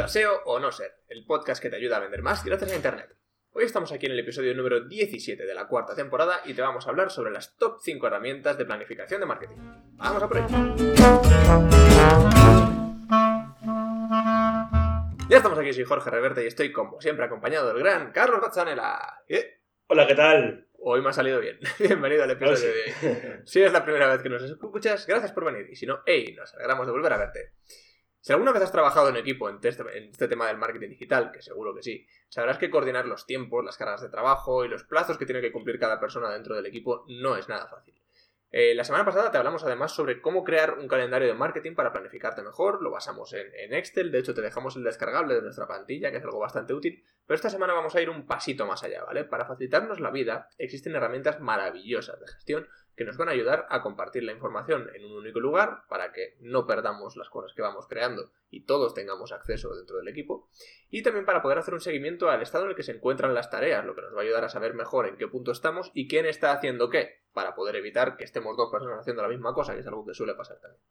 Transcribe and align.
Bienvenido 0.00 0.04
a 0.04 0.08
SEO 0.08 0.42
o 0.46 0.58
No 0.58 0.72
Ser, 0.72 0.94
el 1.08 1.26
podcast 1.26 1.60
que 1.60 1.68
te 1.68 1.76
ayuda 1.76 1.98
a 1.98 2.00
vender 2.00 2.22
más 2.22 2.42
gracias 2.42 2.72
a 2.72 2.74
Internet. 2.74 3.14
Hoy 3.52 3.64
estamos 3.64 3.92
aquí 3.92 4.06
en 4.06 4.12
el 4.12 4.20
episodio 4.20 4.54
número 4.54 4.80
17 4.80 5.44
de 5.44 5.54
la 5.54 5.68
cuarta 5.68 5.94
temporada 5.94 6.40
y 6.46 6.54
te 6.54 6.62
vamos 6.62 6.86
a 6.86 6.90
hablar 6.90 7.10
sobre 7.10 7.30
las 7.30 7.58
top 7.58 7.80
5 7.82 8.06
herramientas 8.06 8.56
de 8.56 8.64
planificación 8.64 9.20
de 9.20 9.26
marketing. 9.26 9.56
¡Vamos 9.96 10.22
a 10.22 10.28
por 10.28 10.38
ello! 10.38 10.46
Ya 15.28 15.36
estamos 15.36 15.58
aquí, 15.58 15.74
soy 15.74 15.84
Jorge 15.84 16.08
Reverte 16.08 16.44
y 16.44 16.46
estoy 16.46 16.72
como 16.72 16.98
siempre 17.02 17.26
acompañado 17.26 17.68
del 17.68 17.80
gran 17.80 18.10
Carlos 18.10 18.40
Bazzanela. 18.40 19.22
¿Eh? 19.28 19.60
Hola, 19.88 20.06
¿qué 20.06 20.14
tal? 20.14 20.66
Hoy 20.78 21.02
me 21.02 21.10
ha 21.10 21.12
salido 21.12 21.40
bien. 21.40 21.58
Bienvenido 21.78 22.22
al 22.24 22.30
episodio 22.30 22.72
de 22.72 22.82
hoy. 22.84 23.42
Si 23.44 23.62
es 23.62 23.70
la 23.70 23.84
primera 23.84 24.10
vez 24.10 24.22
que 24.22 24.30
nos 24.30 24.42
escuchas, 24.44 25.06
gracias 25.06 25.32
por 25.32 25.44
venir. 25.44 25.68
Y 25.70 25.76
si 25.76 25.84
no, 25.84 26.00
hey, 26.06 26.34
nos 26.38 26.54
alegramos 26.54 26.86
de 26.86 26.92
volver 26.92 27.12
a 27.12 27.18
verte. 27.18 27.52
Si 28.22 28.32
alguna 28.32 28.52
vez 28.52 28.62
has 28.62 28.72
trabajado 28.72 29.08
en 29.08 29.16
equipo 29.16 29.48
en 29.48 29.58
este, 29.62 29.82
en 29.96 30.10
este, 30.10 30.28
tema 30.28 30.48
del 30.48 30.58
marketing 30.58 30.90
digital, 30.90 31.32
que 31.32 31.40
seguro 31.40 31.74
que 31.74 31.82
sí, 31.82 32.06
sabrás 32.28 32.58
que 32.58 32.70
coordinar 32.70 33.06
los 33.06 33.24
tiempos, 33.26 33.64
las 33.64 33.78
cargas 33.78 34.02
de 34.02 34.10
trabajo 34.10 34.64
y 34.64 34.68
los 34.68 34.84
plazos 34.84 35.16
que 35.16 35.24
tiene 35.24 35.40
que 35.40 35.50
cumplir 35.52 35.78
cada 35.78 35.98
persona 35.98 36.30
dentro 36.30 36.54
del 36.54 36.66
equipo 36.66 37.06
no 37.08 37.36
es 37.36 37.48
nada 37.48 37.66
fácil. 37.66 37.94
Eh, 38.52 38.74
la 38.74 38.84
semana 38.84 39.04
pasada 39.04 39.30
te 39.30 39.38
hablamos 39.38 39.62
además 39.62 39.92
sobre 39.92 40.20
cómo 40.20 40.42
crear 40.42 40.76
un 40.78 40.88
calendario 40.88 41.28
de 41.28 41.34
marketing 41.34 41.74
para 41.76 41.92
planificarte 41.92 42.42
mejor, 42.42 42.82
lo 42.82 42.90
basamos 42.90 43.32
en, 43.32 43.46
en, 43.54 43.72
Excel, 43.72 44.10
de 44.10 44.18
hecho 44.18 44.34
te 44.34 44.42
dejamos 44.42 44.74
el 44.74 44.82
descargable 44.82 45.36
de 45.36 45.42
nuestra 45.42 45.68
plantilla, 45.68 46.10
que 46.10 46.16
es 46.16 46.24
algo 46.24 46.40
bastante 46.40 46.74
útil, 46.74 47.02
pero 47.26 47.36
esta 47.36 47.48
semana 47.48 47.74
vamos 47.74 47.94
a 47.94 48.02
ir 48.02 48.10
un 48.10 48.26
pasito 48.26 48.66
más 48.66 48.82
allá, 48.82 49.04
¿vale? 49.04 49.22
Para 49.24 49.46
facilitarnos 49.46 50.00
la 50.00 50.10
vida 50.10 50.48
existen 50.58 50.96
herramientas 50.96 51.38
maravillosas 51.38 52.18
de 52.18 52.26
gestión 52.26 52.68
que 53.00 53.06
nos 53.06 53.16
van 53.16 53.30
a 53.30 53.32
ayudar 53.32 53.66
a 53.70 53.80
compartir 53.80 54.24
la 54.24 54.32
información 54.32 54.90
en 54.94 55.06
un 55.06 55.12
único 55.12 55.40
lugar 55.40 55.84
para 55.88 56.12
que 56.12 56.36
no 56.40 56.66
perdamos 56.66 57.16
las 57.16 57.30
cosas 57.30 57.54
que 57.54 57.62
vamos 57.62 57.86
creando 57.88 58.30
y 58.50 58.66
todos 58.66 58.92
tengamos 58.92 59.32
acceso 59.32 59.74
dentro 59.74 59.96
del 59.96 60.08
equipo 60.08 60.50
y 60.90 61.02
también 61.02 61.24
para 61.24 61.40
poder 61.40 61.56
hacer 61.56 61.72
un 61.72 61.80
seguimiento 61.80 62.28
al 62.28 62.42
estado 62.42 62.64
en 62.64 62.70
el 62.72 62.76
que 62.76 62.82
se 62.82 62.92
encuentran 62.92 63.32
las 63.32 63.48
tareas, 63.48 63.86
lo 63.86 63.94
que 63.94 64.02
nos 64.02 64.14
va 64.14 64.18
a 64.18 64.24
ayudar 64.24 64.44
a 64.44 64.50
saber 64.50 64.74
mejor 64.74 65.06
en 65.06 65.16
qué 65.16 65.26
punto 65.28 65.50
estamos 65.50 65.90
y 65.94 66.08
quién 66.08 66.26
está 66.26 66.52
haciendo 66.52 66.90
qué, 66.90 67.22
para 67.32 67.54
poder 67.54 67.76
evitar 67.76 68.18
que 68.18 68.24
estemos 68.24 68.54
dos 68.58 68.70
personas 68.70 69.00
haciendo 69.00 69.22
la 69.22 69.28
misma 69.28 69.54
cosa, 69.54 69.72
que 69.72 69.80
es 69.80 69.86
algo 69.86 70.04
que 70.04 70.12
suele 70.12 70.34
pasar 70.34 70.60
también. 70.60 70.82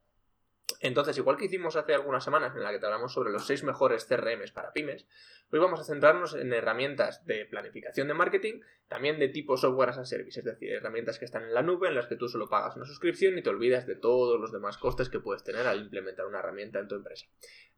Entonces, 0.79 1.17
igual 1.17 1.37
que 1.37 1.45
hicimos 1.45 1.75
hace 1.75 1.93
algunas 1.93 2.23
semanas 2.23 2.55
en 2.55 2.63
la 2.63 2.71
que 2.71 2.79
te 2.79 2.85
hablamos 2.85 3.13
sobre 3.13 3.31
los 3.31 3.45
seis 3.45 3.63
mejores 3.63 4.05
CRMs 4.05 4.51
para 4.51 4.71
pymes, 4.71 5.07
hoy 5.51 5.59
vamos 5.59 5.79
a 5.79 5.83
centrarnos 5.83 6.35
en 6.35 6.53
herramientas 6.53 7.25
de 7.25 7.45
planificación 7.45 8.07
de 8.07 8.13
marketing, 8.13 8.61
también 8.87 9.19
de 9.19 9.29
tipo 9.29 9.57
software 9.57 9.89
as 9.89 9.97
a 9.97 10.05
service, 10.05 10.39
es 10.39 10.45
decir, 10.45 10.71
herramientas 10.71 11.19
que 11.19 11.25
están 11.25 11.43
en 11.43 11.53
la 11.53 11.61
nube 11.61 11.87
en 11.87 11.95
las 11.95 12.07
que 12.07 12.15
tú 12.15 12.27
solo 12.27 12.47
pagas 12.49 12.75
una 12.75 12.85
suscripción 12.85 13.37
y 13.37 13.43
te 13.43 13.49
olvidas 13.49 13.87
de 13.87 13.95
todos 13.95 14.39
los 14.39 14.51
demás 14.51 14.77
costes 14.77 15.09
que 15.09 15.19
puedes 15.19 15.43
tener 15.43 15.67
al 15.67 15.81
implementar 15.81 16.25
una 16.25 16.39
herramienta 16.39 16.79
en 16.79 16.87
tu 16.87 16.95
empresa. 16.95 17.27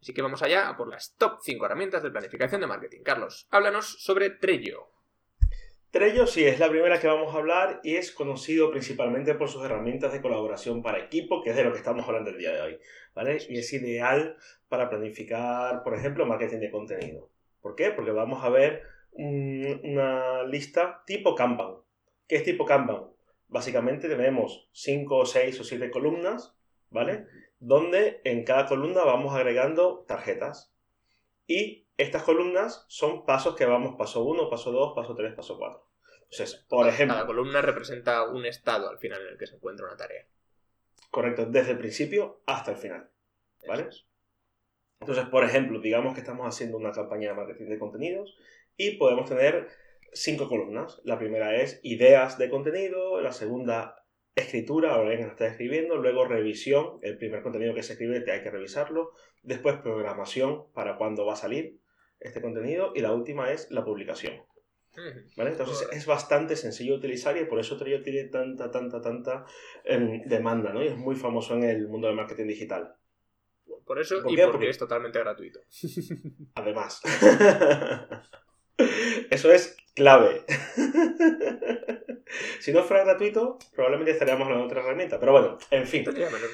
Así 0.01 0.13
que 0.13 0.21
vamos 0.21 0.41
allá 0.41 0.69
a 0.69 0.77
por 0.77 0.87
las 0.87 1.15
top 1.17 1.39
5 1.43 1.65
herramientas 1.65 2.03
de 2.03 2.11
planificación 2.11 2.61
de 2.61 2.67
marketing. 2.67 3.03
Carlos, 3.03 3.47
háblanos 3.51 4.03
sobre 4.03 4.29
Trello. 4.29 5.00
Trello 5.91 6.25
sí 6.25 6.45
es 6.45 6.57
la 6.57 6.69
primera 6.69 7.01
que 7.01 7.07
vamos 7.07 7.35
a 7.35 7.37
hablar 7.37 7.81
y 7.83 7.97
es 7.97 8.13
conocido 8.13 8.71
principalmente 8.71 9.35
por 9.35 9.49
sus 9.49 9.65
herramientas 9.65 10.13
de 10.13 10.21
colaboración 10.21 10.81
para 10.81 10.99
equipo, 10.99 11.43
que 11.43 11.49
es 11.49 11.55
de 11.57 11.65
lo 11.65 11.73
que 11.73 11.79
estamos 11.79 12.07
hablando 12.07 12.29
el 12.29 12.37
día 12.37 12.53
de 12.53 12.61
hoy, 12.61 12.79
¿vale? 13.13 13.39
Y 13.49 13.59
es 13.59 13.73
ideal 13.73 14.37
para 14.69 14.89
planificar, 14.89 15.83
por 15.83 15.93
ejemplo, 15.93 16.25
marketing 16.25 16.59
de 16.59 16.71
contenido. 16.71 17.29
¿Por 17.61 17.75
qué? 17.75 17.91
Porque 17.91 18.11
vamos 18.11 18.41
a 18.41 18.49
ver 18.49 18.83
una 19.11 20.43
lista 20.43 21.03
tipo 21.05 21.35
Kanban. 21.35 21.75
¿Qué 22.25 22.37
es 22.37 22.45
tipo 22.45 22.65
Kanban? 22.65 23.07
Básicamente 23.49 24.07
tenemos 24.07 24.69
5, 24.71 25.25
6 25.25 25.59
o 25.59 25.63
7 25.65 25.91
columnas, 25.91 26.55
¿vale? 26.89 27.25
Donde 27.59 28.21
en 28.23 28.45
cada 28.45 28.65
columna 28.65 29.03
vamos 29.03 29.35
agregando 29.35 30.05
tarjetas. 30.07 30.73
Y 31.47 31.80
estas 31.97 32.23
columnas 32.23 32.85
son 32.87 33.25
pasos 33.25 33.55
que 33.55 33.65
vamos 33.65 33.95
paso 33.97 34.23
1, 34.23 34.49
paso 34.49 34.71
2, 34.71 34.93
paso 34.95 35.15
3, 35.15 35.33
paso 35.33 35.57
4. 35.57 35.87
Entonces, 36.31 36.65
por 36.69 36.87
ejemplo... 36.87 37.15
Cada 37.15 37.27
columna 37.27 37.61
representa 37.61 38.29
un 38.29 38.45
estado 38.45 38.89
al 38.89 38.97
final 38.97 39.21
en 39.21 39.33
el 39.33 39.37
que 39.37 39.47
se 39.47 39.55
encuentra 39.55 39.85
una 39.85 39.97
tarea. 39.97 40.25
Correcto, 41.09 41.45
desde 41.45 41.71
el 41.71 41.77
principio 41.77 42.41
hasta 42.45 42.71
el 42.71 42.77
final. 42.77 43.09
¿Vale? 43.67 43.89
Entonces, 45.01 45.25
por 45.25 45.43
ejemplo, 45.43 45.79
digamos 45.79 46.13
que 46.13 46.21
estamos 46.21 46.47
haciendo 46.47 46.77
una 46.77 46.91
campaña 46.91 47.29
de 47.29 47.35
marketing 47.35 47.65
de 47.65 47.79
contenidos 47.79 48.37
y 48.77 48.97
podemos 48.97 49.27
tener 49.27 49.67
cinco 50.13 50.47
columnas. 50.47 51.01
La 51.03 51.17
primera 51.17 51.55
es 51.55 51.79
ideas 51.83 52.37
de 52.37 52.49
contenido, 52.49 53.19
la 53.21 53.31
segunda 53.31 54.05
escritura, 54.35 54.93
ahora 54.93 55.09
bien 55.09 55.27
está 55.27 55.47
escribiendo, 55.47 55.97
luego 55.97 56.25
revisión, 56.25 56.99
el 57.01 57.17
primer 57.17 57.41
contenido 57.41 57.73
que 57.73 57.83
se 57.83 57.93
escribe 57.93 58.21
te 58.21 58.31
hay 58.31 58.43
que 58.43 58.51
revisarlo, 58.51 59.11
después 59.43 59.77
programación 59.77 60.71
para 60.73 60.97
cuándo 60.97 61.25
va 61.25 61.33
a 61.33 61.37
salir, 61.37 61.80
este 62.21 62.41
contenido 62.41 62.93
y 62.95 63.01
la 63.01 63.11
última 63.11 63.51
es 63.51 63.69
la 63.71 63.83
publicación. 63.83 64.41
¿Vale? 65.37 65.51
Entonces 65.51 65.87
es 65.91 66.05
bastante 66.05 66.55
sencillo 66.55 66.93
de 66.93 66.99
utilizar 66.99 67.37
y 67.37 67.45
por 67.45 67.59
eso 67.59 67.77
Trello 67.77 68.01
tiene 68.03 68.25
tanta, 68.25 68.69
tanta, 68.69 69.01
tanta 69.01 69.45
em, 69.85 70.21
demanda, 70.25 70.73
¿no? 70.73 70.83
Y 70.83 70.87
es 70.87 70.97
muy 70.97 71.15
famoso 71.15 71.55
en 71.55 71.63
el 71.63 71.87
mundo 71.87 72.07
del 72.07 72.15
marketing 72.17 72.47
digital. 72.47 72.93
Por 73.85 73.99
eso 73.99 74.17
y 74.29 74.37
porque, 74.37 74.69
es 74.69 74.77
totalmente 74.77 75.19
gratuito. 75.19 75.61
Además. 76.55 77.01
eso 79.29 79.51
es 79.51 79.77
clave. 79.93 80.43
si 82.59 82.71
no 82.71 82.83
fuera 82.83 83.03
gratuito, 83.03 83.57
probablemente 83.73 84.11
estaríamos 84.11 84.47
en 84.49 84.55
otra 84.55 84.81
herramienta. 84.81 85.19
Pero 85.19 85.31
bueno, 85.31 85.57
en 85.69 85.87
fin. 85.87 86.05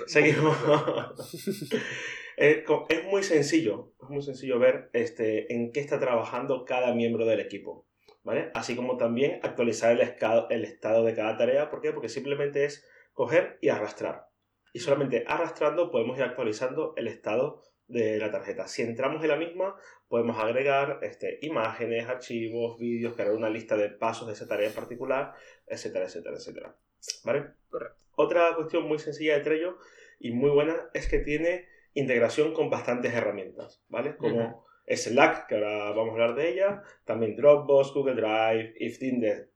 Seguimos. 0.08 0.58
es, 2.38 3.03
muy 3.06 3.24
sencillo, 3.24 3.94
es 4.02 4.09
muy 4.09 4.22
sencillo 4.22 4.59
ver 4.59 4.90
este, 4.94 5.53
en 5.53 5.72
qué 5.72 5.80
está 5.80 6.00
trabajando 6.00 6.66
cada 6.66 6.94
miembro 6.94 7.25
del 7.25 7.40
equipo. 7.40 7.88
¿vale? 8.24 8.52
Así 8.53 8.75
como 8.75 8.98
también 8.98 9.40
actualizar 9.42 9.92
el, 9.92 10.02
el 10.50 10.66
estado 10.66 11.06
de 11.06 11.16
cada 11.16 11.38
tarea. 11.38 11.69
¿Por 11.69 11.81
qué? 11.81 11.94
Porque 11.94 12.09
simplemente 12.09 12.66
es 12.66 12.86
coger 13.14 13.58
y 13.62 13.69
arrastrar. 13.69 14.28
Y 14.74 14.80
solamente 14.80 15.24
arrastrando 15.28 15.92
podemos 15.92 16.18
ir 16.18 16.24
actualizando 16.24 16.94
el 16.98 17.08
estado 17.08 17.64
de 17.88 18.19
la 18.19 18.30
tarjeta. 18.30 18.68
Si 18.68 18.81
entramos 18.81 19.24
en 19.24 19.30
la 19.30 19.38
misma, 19.38 19.75
podemos 20.07 20.38
agregar 20.38 21.00
este, 21.01 21.40
imágenes, 21.41 22.07
archivos, 22.07 22.79
vídeos, 22.79 23.16
crear 23.16 23.31
una 23.31 23.50
lista 23.50 23.75
de 23.75 23.90
pasos 23.90 24.28
de 24.28 24.34
esa 24.34 24.47
tarea 24.47 24.68
en 24.68 24.73
particular, 24.73 25.34
etcétera, 25.66 26.06
etcétera, 26.06 26.38
etcétera. 26.38 26.75
¿Vale? 27.23 27.45
Correcto. 27.69 28.03
Otra 28.16 28.56
cuestión 28.56 28.88
muy 28.88 29.00
sencilla 29.00 29.38
de 29.38 29.44
Trello 29.44 29.78
y 30.19 30.31
muy 30.31 30.50
buena 30.50 30.90
es 30.94 31.07
que 31.07 31.19
tiene 31.19 31.68
integración 31.94 32.53
con 32.53 32.69
bastantes 32.69 33.13
herramientas, 33.13 33.84
¿vale? 33.90 34.18
Como 34.18 34.66
Slack, 34.88 35.47
que 35.47 35.56
ahora 35.56 35.91
vamos 35.91 36.09
a 36.09 36.13
hablar 36.13 36.35
de 36.35 36.50
ella, 36.50 36.84
también 37.06 37.35
Dropbox, 37.35 37.94
Google 37.94 38.16
Drive, 38.16 38.74
If, 38.79 39.01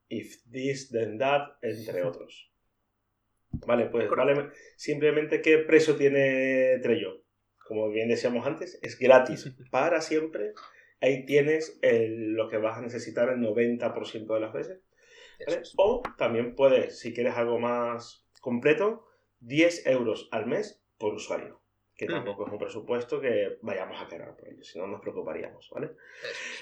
if 0.10 0.44
This, 0.52 0.92
Then 0.92 1.18
That, 1.18 1.58
entre 1.62 2.04
otros. 2.04 2.52
Vale, 3.66 3.88
pues 3.88 4.10
vale, 4.10 4.50
simplemente 4.76 5.42
qué 5.42 5.60
precio 5.60 5.96
tiene 5.96 6.80
Trello. 6.82 7.21
Como 7.72 7.88
bien 7.90 8.10
decíamos 8.10 8.46
antes, 8.46 8.78
es 8.82 9.00
gratis 9.00 9.50
para 9.72 10.02
siempre. 10.02 10.52
Ahí 11.00 11.26
tienes 11.26 11.80
lo 11.82 12.50
que 12.50 12.58
vas 12.58 12.78
a 12.78 12.82
necesitar 12.82 13.30
el 13.30 13.40
90% 13.40 14.34
de 14.34 14.40
las 14.42 14.52
veces. 14.52 14.82
O 15.78 16.02
también 16.18 16.54
puedes, 16.54 17.00
si 17.00 17.14
quieres 17.14 17.36
algo 17.36 17.60
más 17.60 18.28
completo, 18.42 19.08
10 19.40 19.88
euros 19.88 20.28
al 20.34 20.48
mes 20.48 20.84
por 20.98 21.14
usuario 21.14 21.62
que 21.96 22.08
tampoco 22.08 22.46
es 22.46 22.52
un 22.52 22.58
presupuesto 22.58 23.22
que 23.22 23.60
vayamos 23.62 24.02
a 24.02 24.08
quedar 24.08 24.36
por 24.36 24.50
ello, 24.50 24.64
si 24.64 24.80
no 24.80 24.88
nos 24.88 25.02
preocuparíamos, 25.02 25.70
¿vale? 25.70 25.92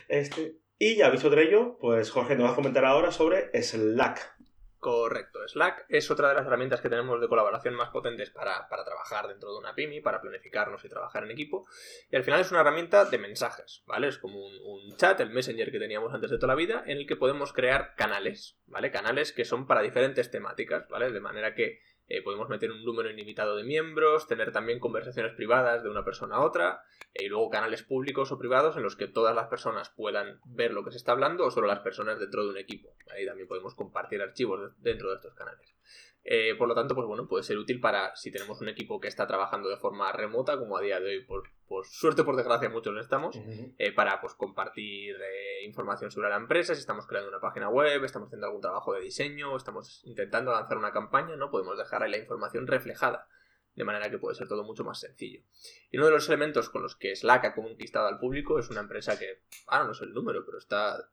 Este, 0.09 0.57
y 0.77 0.97
ya 0.97 1.09
visto 1.09 1.33
ello, 1.33 1.77
pues 1.79 2.11
Jorge 2.11 2.35
nos 2.35 2.49
va 2.49 2.51
a 2.51 2.55
comentar 2.55 2.83
ahora 2.83 3.11
sobre 3.11 3.49
Slack. 3.63 4.35
Correcto, 4.79 5.45
Slack 5.45 5.87
es 5.89 6.09
otra 6.09 6.29
de 6.29 6.35
las 6.35 6.45
herramientas 6.45 6.79
que 6.79 6.87
tenemos 6.87 7.19
de 7.19 7.27
colaboración 7.27 7.75
más 7.75 7.89
potentes 7.89 8.29
para, 8.29 8.65
trabajar 8.69 9.27
dentro 9.27 9.51
de 9.51 9.59
una 9.59 9.75
PIMI, 9.75 9.99
para 9.99 10.21
planificarnos 10.21 10.85
y 10.85 10.89
trabajar 10.89 11.25
en 11.25 11.31
equipo. 11.31 11.67
Y 12.09 12.15
al 12.15 12.23
final 12.23 12.39
es 12.39 12.51
una 12.51 12.61
herramienta 12.61 13.03
de 13.03 13.17
mensajes, 13.17 13.83
¿vale? 13.85 14.07
Es 14.07 14.17
como 14.17 14.39
un, 14.39 14.95
chat, 14.95 15.19
el 15.19 15.31
Messenger 15.31 15.69
que 15.69 15.79
teníamos 15.79 16.13
antes 16.13 16.31
de 16.31 16.37
toda 16.37 16.53
la 16.53 16.55
vida, 16.55 16.83
en 16.85 16.97
el 16.97 17.07
que 17.07 17.17
podemos 17.17 17.51
crear 17.51 17.93
canales, 17.95 18.57
¿vale? 18.67 18.89
Canales 18.89 19.33
que 19.33 19.43
son 19.43 19.67
para 19.67 19.81
diferentes 19.81 20.31
temáticas, 20.31 20.87
¿vale? 20.87 21.11
De 21.11 21.19
manera 21.19 21.53
que 21.55 21.81
eh, 22.09 22.23
podemos 22.23 22.49
meter 22.49 22.71
un 22.71 22.83
número 22.83 23.09
ilimitado 23.09 23.55
de 23.55 23.63
miembros, 23.63 24.27
tener 24.27 24.51
también 24.51 24.79
conversaciones 24.79 25.33
privadas 25.33 25.83
de 25.83 25.89
una 25.89 26.03
persona 26.03 26.37
a 26.37 26.41
otra, 26.41 26.81
eh, 27.13 27.25
y 27.25 27.29
luego 27.29 27.51
canales 27.51 27.83
públicos 27.83 28.31
o 28.31 28.39
privados 28.39 28.75
en 28.77 28.83
los 28.83 28.95
que 28.95 29.07
todas 29.07 29.35
las 29.35 29.47
personas 29.47 29.89
puedan 29.89 30.39
ver 30.45 30.73
lo 30.73 30.83
que 30.83 30.91
se 30.91 30.97
está 30.97 31.11
hablando 31.11 31.45
o 31.45 31.51
solo 31.51 31.67
las 31.67 31.81
personas 31.81 32.19
dentro 32.19 32.43
de 32.43 32.49
un 32.49 32.57
equipo. 32.57 32.95
Ahí 33.15 33.27
también 33.27 33.47
podemos 33.47 33.75
compartir 33.75 34.21
archivos 34.21 34.71
dentro 34.81 35.09
de 35.09 35.15
estos 35.17 35.35
canales. 35.35 35.75
Eh, 36.23 36.53
por 36.57 36.67
lo 36.67 36.75
tanto, 36.75 36.95
pues 36.95 37.07
bueno, 37.07 37.27
puede 37.27 37.43
ser 37.43 37.57
útil 37.57 37.79
para 37.79 38.15
si 38.15 38.31
tenemos 38.31 38.59
un 38.61 38.69
equipo 38.69 38.99
que 38.99 39.07
está 39.07 39.25
trabajando 39.25 39.69
de 39.69 39.77
forma 39.77 40.11
remota, 40.11 40.57
como 40.57 40.77
a 40.77 40.81
día 40.81 40.99
de 40.99 41.17
hoy, 41.17 41.25
por, 41.25 41.43
por 41.65 41.85
suerte, 41.85 42.23
por 42.23 42.35
desgracia, 42.35 42.69
muchos 42.69 42.93
lo 42.93 42.99
estamos, 42.99 43.39
eh, 43.77 43.91
para 43.93 44.19
pues 44.19 44.33
compartir 44.33 45.15
eh, 45.15 45.65
información 45.65 46.11
sobre 46.11 46.29
la 46.29 46.35
empresa, 46.35 46.75
si 46.75 46.81
estamos 46.81 47.07
creando 47.07 47.29
una 47.29 47.39
página 47.39 47.69
web, 47.69 48.03
estamos 48.03 48.27
haciendo 48.27 48.47
algún 48.47 48.61
trabajo 48.61 48.93
de 48.93 49.01
diseño, 49.01 49.55
estamos 49.55 50.01
intentando 50.05 50.51
lanzar 50.51 50.77
una 50.77 50.91
campaña, 50.91 51.35
¿no? 51.35 51.49
Podemos 51.49 51.77
dejar 51.77 52.03
ahí 52.03 52.11
la 52.11 52.17
información 52.17 52.67
reflejada 52.67 53.27
de 53.75 53.85
manera 53.85 54.09
que 54.09 54.17
puede 54.17 54.35
ser 54.35 54.47
todo 54.47 54.65
mucho 54.65 54.83
más 54.83 54.99
sencillo. 54.99 55.41
Y 55.89 55.97
uno 55.97 56.07
de 56.07 56.11
los 56.11 56.27
elementos 56.27 56.69
con 56.69 56.81
los 56.81 56.97
que 56.97 57.15
Slack 57.15 57.45
ha 57.45 57.55
conquistado 57.55 58.07
al 58.07 58.19
público 58.19 58.59
es 58.59 58.69
una 58.69 58.81
empresa 58.81 59.17
que, 59.17 59.43
ahora 59.67 59.85
no 59.85 59.93
sé 59.93 60.03
el 60.03 60.13
número, 60.13 60.43
pero 60.45 60.57
está 60.57 61.09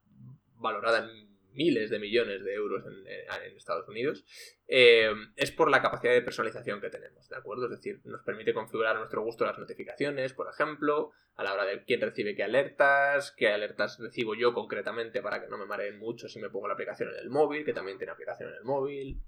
valorada 0.57 0.99
en 0.99 1.36
miles 1.57 1.91
de 1.91 1.99
millones 1.99 2.45
de 2.45 2.55
euros 2.55 2.85
en, 2.87 3.57
Estados 3.57 3.89
Unidos, 3.89 4.25
eh, 4.69 5.11
es 5.35 5.51
por 5.51 5.71
la 5.71 5.83
capacidad 5.83 6.13
de 6.13 6.23
personalización 6.23 6.81
que 6.81 6.91
tenemos, 6.91 7.29
¿de 7.29 7.37
acuerdo? 7.37 7.65
Es 7.65 7.71
decir, 7.71 8.01
nos 8.05 8.23
permite 8.23 8.55
configurar 8.55 8.95
a 8.95 8.99
nuestro 8.99 9.23
gusto 9.23 9.45
las 9.45 9.59
notificaciones, 9.59 10.35
por 10.35 10.49
ejemplo, 10.49 11.13
a 11.37 11.45
la 11.45 11.53
hora 11.53 11.65
de 11.65 11.85
quién 11.85 12.01
recibe 12.01 12.35
qué 12.35 12.45
alertas, 12.45 13.33
qué 13.33 13.49
alertas 13.49 13.99
recibo 13.99 14.35
yo 14.35 14.55
concretamente 14.55 15.21
para 15.23 15.41
que 15.41 15.49
no 15.49 15.59
me 15.59 15.67
mareen 15.67 15.99
mucho 15.99 16.29
si 16.29 16.39
me 16.39 16.51
pongo 16.51 16.69
la 16.69 16.75
aplicación 16.75 17.11
en 17.11 17.17
el 17.17 17.31
móvil, 17.31 17.65
que 17.65 17.73
también 17.73 17.99
tiene 17.99 18.13
aplicación 18.13 18.51
en 18.51 18.57
el 18.57 18.65
móvil, 18.65 19.21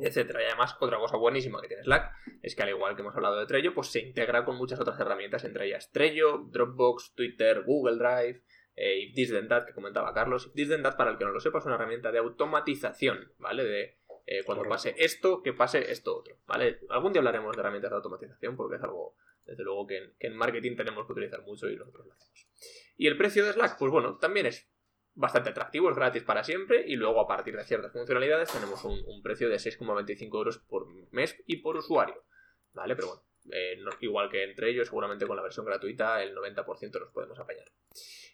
etcétera. 0.00 0.42
Y 0.42 0.46
además, 0.46 0.76
otra 0.80 0.98
cosa 0.98 1.16
buenísima 1.16 1.60
que 1.60 1.68
tiene 1.68 1.82
Slack 1.82 2.12
es 2.42 2.54
que 2.54 2.62
al 2.62 2.68
igual 2.68 2.94
que 2.94 3.02
hemos 3.02 3.14
hablado 3.16 3.40
de 3.40 3.46
Trello, 3.46 3.74
pues 3.74 3.88
se 3.88 4.00
integra 4.00 4.44
con 4.44 4.56
muchas 4.56 4.80
otras 4.80 4.98
herramientas, 5.00 5.44
entre 5.44 5.66
ellas 5.66 5.90
Trello, 5.92 6.38
Dropbox, 6.50 7.14
Twitter, 7.14 7.62
Google 7.64 7.96
Drive, 7.96 8.42
eh, 8.76 8.98
If 8.98 9.14
This 9.14 9.30
Then 9.30 9.48
That 9.48 9.66
que 9.66 9.74
comentaba 9.74 10.12
Carlos. 10.12 10.46
If 10.46 10.54
This 10.54 10.68
Then 10.68 10.82
That, 10.82 10.96
para 10.96 11.10
el 11.10 11.18
que 11.18 11.24
no 11.24 11.30
lo 11.30 11.40
sepa, 11.40 11.58
es 11.58 11.66
una 11.66 11.76
herramienta 11.76 12.10
de 12.12 12.18
automatización, 12.18 13.32
¿vale? 13.38 13.64
De 13.64 13.98
eh, 14.26 14.42
cuando 14.44 14.64
pase 14.64 14.94
esto, 14.98 15.42
que 15.42 15.52
pase 15.52 15.90
esto 15.92 16.16
otro, 16.16 16.38
¿vale? 16.46 16.80
Algún 16.88 17.12
día 17.12 17.20
hablaremos 17.20 17.54
de 17.54 17.60
herramientas 17.60 17.90
de 17.90 17.96
automatización 17.96 18.56
porque 18.56 18.76
es 18.76 18.82
algo, 18.82 19.16
desde 19.44 19.62
luego, 19.62 19.86
que 19.86 20.14
en, 20.18 20.34
marketing 20.36 20.76
tenemos 20.76 21.06
que 21.06 21.12
utilizar 21.12 21.42
mucho 21.42 21.68
y 21.68 21.76
nosotros 21.76 22.06
lo 22.06 22.12
hacemos. 22.14 22.48
Y 22.96 23.06
el 23.06 23.18
precio 23.18 23.44
de 23.44 23.52
Slack, 23.52 23.78
pues 23.78 23.92
bueno, 23.92 24.16
también 24.16 24.46
es 24.46 24.70
bastante 25.12 25.50
atractivo, 25.50 25.90
es 25.90 25.96
gratis 25.96 26.22
para 26.22 26.42
siempre 26.42 26.84
y 26.86 26.96
luego 26.96 27.20
a 27.20 27.28
partir 27.28 27.54
de 27.54 27.64
ciertas 27.64 27.92
funcionalidades 27.92 28.50
tenemos 28.50 28.82
un, 28.84 29.22
precio 29.22 29.48
de 29.48 29.56
6,25 29.56 30.34
euros 30.34 30.58
por 30.58 30.86
mes 31.12 31.36
y 31.46 31.58
por 31.58 31.76
usuario, 31.76 32.24
¿vale? 32.72 32.96
Pero 32.96 33.08
bueno, 33.08 33.22
eh, 33.50 33.78
igual 34.00 34.28
que 34.28 34.44
entre 34.44 34.70
ellos, 34.70 34.88
seguramente 34.88 35.26
con 35.26 35.36
la 35.36 35.42
versión 35.42 35.66
gratuita 35.66 36.22
el 36.22 36.34
90% 36.34 36.98
los 36.98 37.10
podemos 37.10 37.38
apañar. 37.38 37.66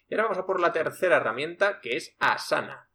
Y 0.09 0.13
ahora 0.13 0.23
vamos 0.23 0.37
a 0.39 0.45
por 0.45 0.59
la 0.59 0.71
tercera 0.71 1.17
herramienta, 1.17 1.79
que 1.81 1.97
es 1.97 2.15
Asana. 2.19 2.89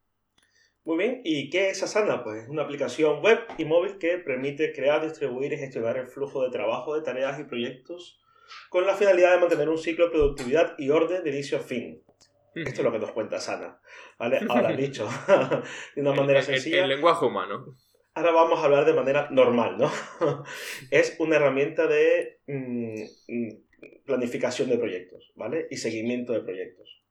Muy 0.84 0.98
bien, 0.98 1.20
¿y 1.24 1.50
qué 1.50 1.70
es 1.70 1.82
Asana? 1.82 2.22
Pues 2.22 2.44
es 2.44 2.48
una 2.48 2.62
aplicación 2.62 3.20
web 3.20 3.40
y 3.58 3.64
móvil 3.64 3.98
que 3.98 4.18
permite 4.18 4.72
crear, 4.72 5.02
distribuir 5.02 5.52
y 5.52 5.58
gestionar 5.58 5.96
el 5.96 6.06
flujo 6.06 6.44
de 6.44 6.50
trabajo 6.50 6.94
de 6.94 7.02
tareas 7.02 7.40
y 7.40 7.44
proyectos 7.44 8.20
con 8.68 8.86
la 8.86 8.94
finalidad 8.94 9.32
de 9.32 9.40
mantener 9.40 9.68
un 9.68 9.78
ciclo 9.78 10.06
de 10.06 10.12
productividad 10.12 10.74
y 10.78 10.90
orden 10.90 11.24
de 11.24 11.30
inicio 11.30 11.58
a 11.58 11.60
fin. 11.60 12.02
Esto 12.54 12.80
es 12.80 12.84
lo 12.84 12.92
que 12.92 12.98
nos 12.98 13.10
cuenta 13.10 13.36
Asana. 13.36 13.80
¿vale? 14.18 14.40
Ahora 14.48 14.72
dicho 14.76 15.08
de 15.94 16.00
una 16.00 16.12
manera 16.12 16.42
sencilla. 16.42 16.84
El, 16.84 16.88
lenguaje 16.88 17.24
humano. 17.24 17.76
Ahora 18.16 18.32
vamos 18.32 18.58
a 18.58 18.64
hablar 18.64 18.86
de 18.86 18.94
manera 18.94 19.28
normal, 19.30 19.76
¿no? 19.76 19.92
es 20.90 21.16
una 21.18 21.36
herramienta 21.36 21.86
de 21.86 22.40
mm, 22.46 23.02
mm, 23.28 24.04
planificación 24.06 24.70
de 24.70 24.78
proyectos, 24.78 25.32
¿vale? 25.36 25.66
Y 25.70 25.76
seguimiento 25.76 26.32
de 26.32 26.40
proyectos. 26.40 27.04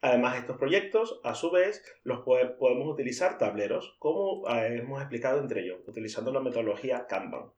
Además, 0.00 0.38
estos 0.38 0.56
proyectos, 0.56 1.20
a 1.24 1.34
su 1.34 1.50
vez, 1.50 1.82
los 2.04 2.20
podemos 2.20 2.86
utilizar 2.86 3.38
tableros, 3.38 3.96
como 3.98 4.48
eh, 4.48 4.76
hemos 4.76 5.00
explicado 5.00 5.40
entre 5.40 5.62
ellos, 5.62 5.80
utilizando 5.88 6.30
la 6.30 6.40
metodología 6.40 7.06
Kanban. 7.08 7.50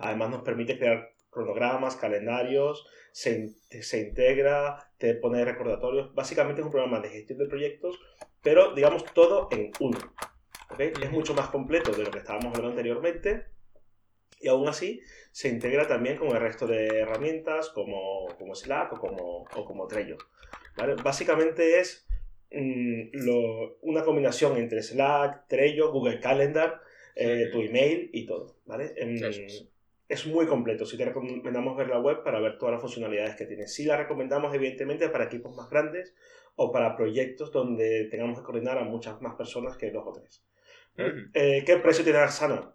Además, 0.00 0.28
nos 0.28 0.42
permite 0.42 0.76
crear 0.78 1.14
cronogramas, 1.30 1.96
calendarios, 1.96 2.86
se, 3.12 3.54
se, 3.70 4.00
integra, 4.00 4.92
te 4.98 5.14
pone 5.14 5.46
recordatorios. 5.46 6.14
Básicamente 6.14 6.60
es 6.60 6.66
un 6.66 6.72
programa 6.72 7.00
de 7.00 7.08
gestión 7.08 7.38
de 7.38 7.46
proyectos, 7.46 7.98
pero 8.42 8.74
digamos 8.74 9.02
todo 9.14 9.48
en 9.50 9.70
uno. 9.80 9.98
Es 10.78 11.10
mucho 11.10 11.34
más 11.34 11.48
completo 11.48 11.92
de 11.92 12.04
lo 12.04 12.10
que 12.10 12.18
estábamos 12.18 12.46
hablando 12.46 12.70
anteriormente. 12.70 13.46
Y 14.40 14.48
aún 14.48 14.68
así 14.68 15.00
se 15.32 15.48
integra 15.48 15.88
también 15.88 16.16
con 16.16 16.28
el 16.28 16.40
resto 16.40 16.66
de 16.66 16.86
herramientas 17.00 17.70
como, 17.70 18.28
como 18.38 18.54
Slack 18.54 18.92
o 18.92 19.00
como, 19.00 19.44
o 19.54 19.64
como 19.64 19.86
Trello. 19.88 20.18
Básicamente 21.02 21.80
es 21.80 22.06
mm, 22.52 23.28
una 23.82 24.04
combinación 24.04 24.56
entre 24.56 24.82
Slack, 24.82 25.48
Trello, 25.48 25.90
Google 25.90 26.20
Calendar, 26.20 26.80
eh, 27.16 27.48
tu 27.50 27.60
email 27.60 28.10
y 28.12 28.26
todo. 28.26 28.58
¿vale? 28.66 28.94
es. 30.08 30.26
muy 30.26 30.46
completo. 30.46 30.86
Si 30.86 30.96
te 30.96 31.04
recomendamos 31.04 31.76
ver 31.76 31.88
la 31.88 31.98
web 31.98 32.22
para 32.22 32.38
ver 32.38 32.58
todas 32.58 32.74
las 32.74 32.80
funcionalidades 32.80 33.34
que 33.34 33.46
tiene. 33.46 33.66
Sí 33.66 33.84
la 33.84 33.96
recomendamos, 33.96 34.54
evidentemente, 34.54 35.08
para 35.08 35.24
equipos 35.24 35.56
más 35.56 35.68
grandes 35.68 36.14
o 36.54 36.70
para 36.70 36.96
proyectos 36.96 37.50
donde 37.50 38.04
tengamos 38.04 38.38
que 38.38 38.44
coordinar 38.44 38.78
a 38.78 38.84
muchas 38.84 39.20
más 39.20 39.34
personas 39.34 39.76
que 39.76 39.90
dos 39.90 40.04
o 40.06 40.12
tres. 40.12 40.44
Eh, 41.34 41.62
¿Qué 41.64 41.76
precio 41.76 42.04
tiene 42.04 42.18
Asana? 42.18 42.74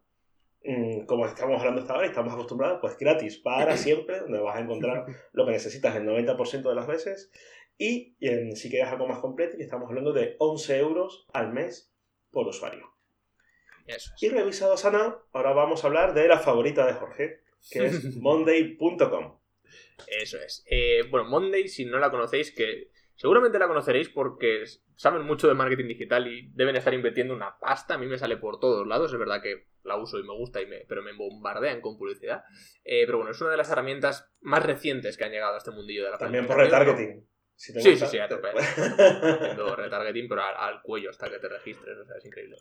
Mm, 0.64 1.06
como 1.06 1.25
estamos 1.25 1.60
hablando 1.60 1.81
hasta 1.81 1.94
ahora 1.94 2.08
y 2.08 2.10
estamos 2.10 2.34
acostumbrados, 2.34 2.80
pues 2.81 2.98
gratis 2.98 3.38
para 3.38 3.75
siempre, 3.78 4.20
donde 4.20 4.40
vas 4.40 4.56
a 4.56 4.62
encontrar 4.62 5.06
lo 5.34 5.46
que 5.46 5.52
necesitas 5.52 5.96
el 5.96 6.04
90% 6.04 6.70
de 6.70 6.75
las 6.75 6.88
veces 6.88 7.31
y 7.78 8.16
si 8.56 8.70
quieres 8.70 8.90
algo 8.90 9.08
más 9.08 9.20
completo, 9.20 9.58
estamos 9.60 9.90
hablando 9.90 10.14
de 10.14 10.36
11 10.40 10.78
euros 10.78 11.28
al 11.34 11.52
mes 11.52 11.92
por 12.31 12.48
usuario. 12.48 12.94
Y 14.22 14.30
revisado 14.30 14.78
Sana, 14.78 15.18
ahora 15.34 15.54
vamos 15.54 15.84
a 15.84 15.88
hablar 15.88 16.14
de 16.14 16.28
la 16.28 16.40
favorita 16.40 16.86
de 16.86 16.94
Jorge, 16.94 17.42
que 17.70 17.86
es 17.86 18.16
monday.com. 18.18 19.40
Eso 20.08 20.38
es. 20.40 20.64
Eh, 20.68 21.04
bueno, 21.10 21.30
Monday, 21.30 21.68
si 21.68 21.86
no 21.86 22.00
la 22.00 22.12
conocéis, 22.12 22.52
que 22.52 22.92
seguramente 23.15 23.60
la 23.60 23.68
conoceréis 23.68 24.10
porque 24.10 24.63
saben 24.95 25.24
mucho 25.24 25.48
de 25.48 25.54
marketing 25.54 25.88
digital 25.88 26.27
y 26.27 26.51
deben 26.54 26.75
estar 26.75 26.94
invirtiendo 26.94 27.33
una 27.33 27.57
pasta. 27.60 27.95
A 27.95 27.98
mí 27.98 28.07
me 28.07 28.18
sale 28.18 28.38
por 28.38 28.60
todos 28.60 28.86
lados. 28.88 29.12
Es 29.13 29.19
verdad 29.19 29.42
que 29.42 29.68
la 29.83 29.98
uso 29.98 30.19
y 30.19 30.24
me 30.24 30.33
gusta, 30.33 30.62
y 30.62 30.65
me, 30.65 30.86
pero 30.88 31.04
me 31.04 31.13
bombardean 31.13 31.81
con 31.81 31.98
publicidad. 31.98 32.44
Eh, 32.83 33.06
pero 33.06 33.18
bueno, 33.18 33.31
es 33.31 33.42
una 33.42 33.51
de 33.51 33.57
las 33.57 33.69
herramientas 33.69 34.31
más 34.42 34.65
recientes 34.65 35.18
que 35.18 35.25
han 35.25 35.31
llegado 35.31 35.56
a 35.56 35.57
este 35.57 35.71
mundillo 35.71 36.06
de 36.06 36.12
la 36.12 36.18
También 36.18 36.48
por 36.48 36.57
retargeting 36.57 37.27
sí, 37.55 37.73
sí, 37.81 37.95
sí, 37.97 38.17
a 38.19 38.27
tope. 38.27 38.50
Haciendo 38.50 39.75
retargeting, 39.75 40.27
pero 40.27 40.44
al, 40.44 40.81
cuello 40.81 41.09
hasta 41.09 41.29
que 41.29 41.39
te 41.39 41.50
registres, 41.50 41.97
o 41.97 42.05
sea, 42.05 42.17
es 42.17 42.25
increíble. 42.25 42.57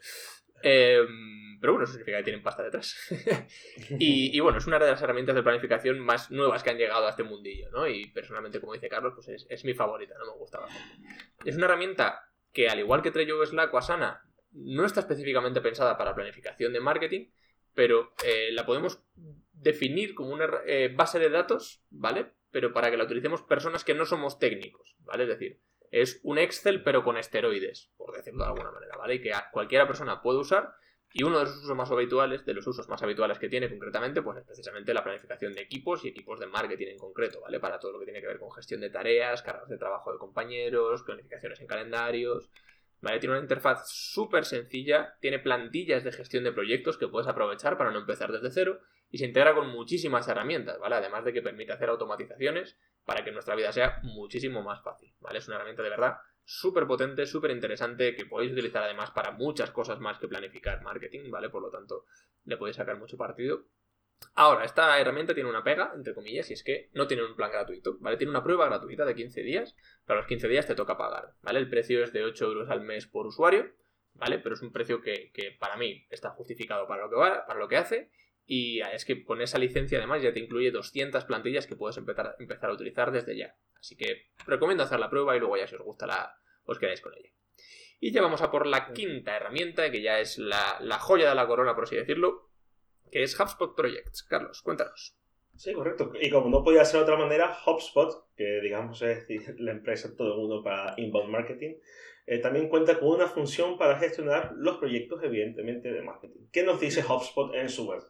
Em, 0.62 1.58
pero 1.60 1.72
bueno, 1.72 1.84
eso 1.84 1.92
significa 1.92 2.18
que 2.18 2.24
tienen 2.24 2.42
pasta 2.42 2.62
detrás. 2.62 2.96
y, 3.98 4.38
bueno, 4.40 4.58
es 4.58 4.66
una 4.66 4.78
de 4.78 4.90
las 4.90 5.02
herramientas 5.02 5.34
de 5.34 5.42
planificación 5.42 5.98
más 5.98 6.30
nuevas 6.30 6.62
que 6.62 6.70
han 6.70 6.78
llegado 6.78 7.06
a 7.06 7.10
este 7.10 7.22
mundillo, 7.22 7.70
¿no? 7.70 7.86
Y 7.88 8.06
personalmente, 8.10 8.60
como 8.60 8.74
dice 8.74 8.88
Carlos, 8.88 9.12
pues 9.14 9.28
es, 9.28 9.46
es 9.48 9.64
mi 9.64 9.74
favorita, 9.74 10.14
no 10.18 10.32
me 10.32 10.38
gusta 10.38 10.60
bastante. 10.60 11.06
Es 11.44 11.56
una 11.56 11.66
herramienta 11.66 12.28
que, 12.52 12.68
al 12.68 12.78
igual 12.78 13.02
que 13.02 13.10
Trello 13.10 13.44
Slack 13.44 13.72
o 13.74 13.78
Asana, 13.78 14.22
no 14.52 14.84
está 14.84 15.00
específicamente 15.00 15.60
pensada 15.60 15.96
para 15.96 16.14
planificación 16.14 16.72
de 16.72 16.80
marketing, 16.80 17.30
pero 17.74 18.12
eh, 18.24 18.50
la 18.52 18.66
podemos 18.66 19.02
definir 19.52 20.14
como 20.14 20.30
una 20.30 20.48
eh, 20.66 20.92
base 20.94 21.18
de 21.18 21.30
datos, 21.30 21.82
¿vale? 21.90 22.32
Pero 22.52 22.72
para 22.72 22.90
que 22.90 22.96
la 22.96 23.04
utilicemos 23.04 23.42
personas 23.42 23.82
que 23.82 23.94
no 23.94 24.06
somos 24.06 24.38
técnicos, 24.38 24.94
¿vale? 25.00 25.24
Es 25.24 25.30
decir, 25.30 25.60
es 25.90 26.20
un 26.22 26.38
Excel 26.38 26.82
pero 26.84 27.02
con 27.02 27.16
esteroides, 27.16 27.90
por 27.96 28.14
decirlo 28.14 28.44
de 28.44 28.50
alguna 28.50 28.70
manera, 28.70 28.96
¿vale? 28.96 29.16
Y 29.16 29.20
que 29.20 29.32
cualquiera 29.50 29.86
persona 29.86 30.22
puede 30.22 30.38
usar 30.38 30.74
y 31.14 31.24
uno 31.24 31.38
de 31.38 31.44
los 31.44 31.56
usos 31.56 31.76
más 31.76 31.90
habituales, 31.90 32.44
de 32.46 32.54
los 32.54 32.66
usos 32.66 32.88
más 32.88 33.02
habituales 33.02 33.38
que 33.38 33.48
tiene 33.48 33.68
concretamente, 33.68 34.22
pues 34.22 34.38
es 34.38 34.44
precisamente 34.44 34.94
la 34.94 35.04
planificación 35.04 35.52
de 35.52 35.62
equipos 35.62 36.04
y 36.04 36.08
equipos 36.08 36.40
de 36.40 36.46
marketing 36.46 36.88
en 36.88 36.98
concreto, 36.98 37.40
¿vale? 37.40 37.60
Para 37.60 37.78
todo 37.78 37.92
lo 37.92 37.98
que 37.98 38.06
tiene 38.06 38.20
que 38.20 38.28
ver 38.28 38.38
con 38.38 38.50
gestión 38.52 38.80
de 38.80 38.88
tareas, 38.88 39.42
cargas 39.42 39.68
de 39.68 39.76
trabajo 39.76 40.12
de 40.12 40.18
compañeros, 40.18 41.02
planificaciones 41.02 41.60
en 41.60 41.66
calendarios, 41.66 42.50
¿vale? 43.02 43.18
Tiene 43.18 43.34
una 43.34 43.42
interfaz 43.42 43.90
súper 43.90 44.46
sencilla, 44.46 45.16
tiene 45.20 45.38
plantillas 45.38 46.04
de 46.04 46.12
gestión 46.12 46.44
de 46.44 46.52
proyectos 46.52 46.96
que 46.96 47.08
puedes 47.08 47.28
aprovechar 47.28 47.76
para 47.76 47.90
no 47.90 47.98
empezar 47.98 48.32
desde 48.32 48.50
cero 48.50 48.80
y 49.12 49.18
se 49.18 49.26
integra 49.26 49.54
con 49.54 49.68
muchísimas 49.68 50.26
herramientas, 50.26 50.78
¿vale? 50.78 50.96
Además 50.96 51.22
de 51.24 51.34
que 51.34 51.42
permite 51.42 51.72
hacer 51.72 51.90
automatizaciones 51.90 52.78
para 53.04 53.22
que 53.22 53.30
nuestra 53.30 53.54
vida 53.54 53.70
sea 53.70 54.00
muchísimo 54.02 54.62
más 54.62 54.82
fácil, 54.82 55.14
¿vale? 55.20 55.38
Es 55.38 55.46
una 55.46 55.56
herramienta 55.56 55.82
de 55.82 55.90
verdad 55.90 56.16
súper 56.44 56.86
potente, 56.86 57.26
súper 57.26 57.50
interesante, 57.50 58.16
que 58.16 58.24
podéis 58.24 58.52
utilizar 58.52 58.82
además 58.82 59.10
para 59.10 59.32
muchas 59.32 59.70
cosas 59.70 60.00
más 60.00 60.18
que 60.18 60.28
planificar 60.28 60.82
marketing, 60.82 61.30
¿vale? 61.30 61.50
Por 61.50 61.60
lo 61.60 61.70
tanto, 61.70 62.06
le 62.44 62.56
podéis 62.56 62.76
sacar 62.76 62.98
mucho 62.98 63.18
partido. 63.18 63.66
Ahora, 64.34 64.64
esta 64.64 64.98
herramienta 64.98 65.34
tiene 65.34 65.50
una 65.50 65.62
pega, 65.62 65.92
entre 65.94 66.14
comillas, 66.14 66.48
y 66.48 66.54
es 66.54 66.64
que 66.64 66.88
no 66.94 67.06
tiene 67.06 67.22
un 67.22 67.36
plan 67.36 67.52
gratuito, 67.52 67.98
¿vale? 68.00 68.16
Tiene 68.16 68.30
una 68.30 68.42
prueba 68.42 68.64
gratuita 68.64 69.04
de 69.04 69.14
15 69.14 69.42
días, 69.42 69.76
pero 70.06 70.18
a 70.18 70.22
los 70.22 70.26
15 70.26 70.48
días 70.48 70.66
te 70.66 70.74
toca 70.74 70.96
pagar, 70.96 71.34
¿vale? 71.42 71.58
El 71.58 71.68
precio 71.68 72.02
es 72.02 72.14
de 72.14 72.24
8 72.24 72.46
euros 72.46 72.70
al 72.70 72.80
mes 72.80 73.06
por 73.06 73.26
usuario, 73.26 73.74
¿vale? 74.14 74.38
Pero 74.38 74.54
es 74.54 74.62
un 74.62 74.72
precio 74.72 75.02
que, 75.02 75.32
que 75.34 75.54
para 75.60 75.76
mí 75.76 76.06
está 76.08 76.30
justificado 76.30 76.86
para 76.88 77.02
lo 77.02 77.10
que 77.10 77.16
va, 77.16 77.44
para 77.44 77.58
lo 77.58 77.68
que 77.68 77.76
hace, 77.76 78.10
y 78.46 78.80
es 78.80 79.04
que 79.04 79.24
con 79.24 79.40
esa 79.40 79.58
licencia 79.58 79.98
además 79.98 80.22
ya 80.22 80.32
te 80.32 80.40
incluye 80.40 80.70
200 80.70 81.24
plantillas 81.24 81.66
que 81.66 81.76
puedes 81.76 81.96
empezar, 81.96 82.36
empezar 82.38 82.70
a 82.70 82.74
utilizar 82.74 83.12
desde 83.12 83.36
ya. 83.36 83.56
Así 83.78 83.96
que 83.96 84.30
recomiendo 84.46 84.84
hacer 84.84 85.00
la 85.00 85.10
prueba 85.10 85.36
y 85.36 85.40
luego 85.40 85.56
ya 85.56 85.66
si 85.66 85.74
os 85.74 85.82
gusta 85.82 86.06
la, 86.06 86.36
os 86.64 86.78
quedáis 86.78 87.00
con 87.00 87.14
ella. 87.14 87.30
Y 88.00 88.10
ya 88.10 88.20
vamos 88.20 88.42
a 88.42 88.50
por 88.50 88.66
la 88.66 88.92
quinta 88.92 89.36
herramienta, 89.36 89.90
que 89.90 90.02
ya 90.02 90.18
es 90.18 90.36
la, 90.38 90.98
joya 90.98 91.28
de 91.28 91.34
la 91.36 91.46
corona, 91.46 91.74
por 91.74 91.84
así 91.84 91.94
decirlo, 91.94 92.50
que 93.12 93.22
es 93.22 93.38
HubSpot 93.38 93.76
Projects. 93.76 94.24
Carlos, 94.24 94.60
cuéntanos. 94.62 95.16
Sí, 95.56 95.72
correcto. 95.72 96.12
Y 96.20 96.30
como 96.30 96.48
no 96.48 96.64
podía 96.64 96.84
ser 96.84 96.98
de 96.98 97.04
otra 97.04 97.16
manera, 97.16 97.56
HubSpot, 97.66 98.26
que 98.36 98.60
digamos 98.60 99.02
es 99.02 99.26
la 99.58 99.72
empresa 99.72 100.14
todo 100.16 100.34
el 100.34 100.40
mundo 100.40 100.62
para 100.62 100.94
inbound 100.96 101.30
marketing, 101.30 101.74
Eh, 102.24 102.38
también 102.38 102.68
cuenta 102.68 103.00
con 103.00 103.08
una 103.08 103.26
función 103.26 103.76
para 103.76 103.98
gestionar 103.98 104.52
los 104.56 104.76
proyectos, 104.76 105.20
evidentemente, 105.24 105.90
de 105.92 106.02
marketing. 106.02 106.46
¿Qué 106.52 106.62
nos 106.62 106.78
dice 106.78 107.02
HubSpot 107.02 107.52
en 107.52 107.68
su 107.68 107.88
web? 107.88 108.00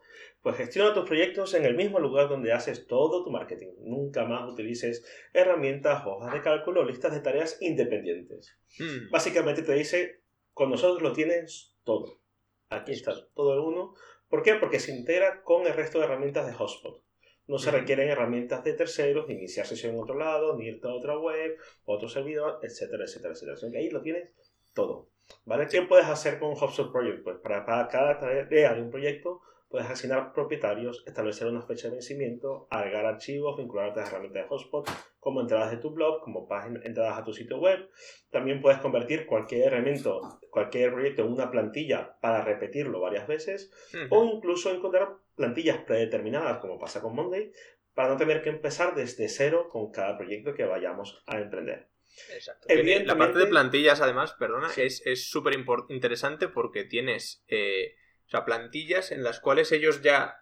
Pues 0.42 0.56
gestiona 0.56 0.92
tus 0.92 1.06
proyectos 1.06 1.54
en 1.54 1.64
el 1.64 1.74
mismo 1.76 1.98
lugar 1.98 2.28
donde 2.28 2.52
haces 2.52 2.86
todo 2.86 3.24
tu 3.24 3.30
marketing. 3.30 3.68
Nunca 3.78 4.26
más 4.26 4.46
utilices 4.52 5.02
herramientas, 5.32 6.04
hojas 6.04 6.32
de 6.34 6.42
cálculo 6.42 6.84
listas 6.84 7.14
de 7.14 7.20
tareas 7.20 7.56
independientes. 7.62 8.58
Mm. 8.78 9.10
Básicamente 9.10 9.62
te 9.62 9.72
dice, 9.72 10.20
con 10.52 10.68
nosotros 10.70 11.00
lo 11.00 11.14
tienes 11.14 11.74
todo. 11.82 12.20
Aquí 12.68 12.92
está 12.92 13.14
todo 13.34 13.54
el 13.54 13.60
uno. 13.60 13.94
¿Por 14.28 14.42
qué? 14.42 14.54
Porque 14.56 14.78
se 14.78 14.92
integra 14.94 15.42
con 15.42 15.66
el 15.66 15.72
resto 15.72 15.98
de 15.98 16.04
herramientas 16.04 16.46
de 16.46 16.52
HubSpot. 16.52 17.02
No 17.46 17.58
se 17.58 17.70
requieren 17.70 18.08
herramientas 18.08 18.62
de 18.64 18.74
terceros, 18.74 19.26
ni 19.28 19.34
iniciar 19.34 19.66
sesión 19.66 19.94
en 19.94 20.00
otro 20.00 20.16
lado, 20.16 20.56
ni 20.56 20.66
irte 20.66 20.88
a 20.88 20.94
otra 20.94 21.18
web, 21.18 21.56
otro 21.84 22.08
servidor, 22.08 22.60
etcétera, 22.62 23.04
etcétera, 23.04 23.34
etcétera. 23.34 23.72
Que 23.72 23.78
ahí 23.78 23.90
lo 23.90 24.00
tienes 24.00 24.30
todo. 24.74 25.08
¿Vale? 25.44 25.66
¿Qué 25.66 25.82
puedes 25.82 26.06
hacer 26.06 26.38
con 26.38 26.52
HubSpot 26.52 26.92
Project? 26.92 27.24
Pues 27.24 27.36
para, 27.38 27.64
para 27.66 27.88
cada 27.88 28.18
tarea 28.18 28.74
de 28.74 28.82
un 28.82 28.90
proyecto 28.90 29.40
puedes 29.72 29.88
asignar 29.88 30.34
propietarios, 30.34 31.02
establecer 31.06 31.48
una 31.48 31.62
fecha 31.62 31.88
de 31.88 31.94
vencimiento, 31.94 32.66
agregar 32.68 33.06
archivos, 33.06 33.56
vincular 33.56 33.88
otras 33.88 34.10
herramientas 34.10 34.44
de 34.44 34.54
HubSpot, 34.54 34.86
como 35.18 35.40
entradas 35.40 35.70
de 35.70 35.78
tu 35.78 35.90
blog, 35.90 36.20
como 36.20 36.46
páginas, 36.46 36.84
entradas 36.84 37.18
a 37.18 37.24
tu 37.24 37.32
sitio 37.32 37.58
web. 37.58 37.88
También 38.30 38.60
puedes 38.60 38.80
convertir 38.80 39.24
cualquier 39.24 39.72
elemento, 39.72 40.20
cualquier 40.50 40.92
proyecto 40.92 41.22
en 41.22 41.32
una 41.32 41.50
plantilla 41.50 42.18
para 42.20 42.44
repetirlo 42.44 43.00
varias 43.00 43.26
veces 43.26 43.72
o 44.10 44.24
incluso 44.24 44.70
encontrar 44.70 45.08
plantillas 45.36 45.78
predeterminadas, 45.78 46.58
como 46.58 46.78
pasa 46.78 47.00
con 47.00 47.14
Monday, 47.14 47.52
para 47.94 48.08
no 48.10 48.16
tener 48.16 48.42
que 48.42 48.50
empezar 48.50 48.94
desde 48.94 49.28
cero 49.28 49.68
con 49.70 49.90
cada 49.92 50.16
proyecto 50.16 50.54
que 50.54 50.64
vayamos 50.64 51.22
a 51.26 51.38
emprender. 51.38 51.88
Exacto. 52.34 52.66
Tiene- 52.66 53.04
La 53.04 53.16
parte 53.16 53.38
de 53.38 53.44
Evidentemente- 53.44 53.46
plantillas, 53.50 54.00
además, 54.00 54.32
perdona, 54.34 54.68
Sí. 54.68 54.82
es 54.82 55.30
súper 55.30 55.54
interesante 55.88 56.48
porque 56.48 56.84
tienes 56.84 57.44
eh, 57.48 57.94
o 58.26 58.30
sea, 58.30 58.44
plantillas 58.46 59.12
en 59.12 59.22
las 59.22 59.40
cuales 59.40 59.72
ellos 59.72 60.00
ya. 60.02 60.36